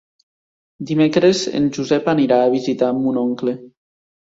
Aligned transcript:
Dimecres 0.91 1.43
en 1.59 1.69
Josep 1.77 2.11
anirà 2.15 2.41
a 2.47 2.49
visitar 2.57 2.91
mon 3.05 3.23
oncle. 3.29 3.57